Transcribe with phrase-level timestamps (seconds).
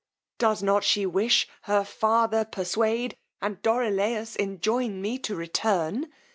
[0.39, 6.11] Does not she wish, her father persuade, and Dorilaus enjoin me to return!